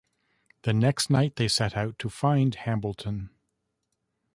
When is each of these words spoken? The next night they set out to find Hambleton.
The 0.63 0.73
next 0.73 1.11
night 1.11 1.35
they 1.35 1.47
set 1.47 1.77
out 1.77 1.99
to 1.99 2.09
find 2.09 2.55
Hambleton. 2.55 3.29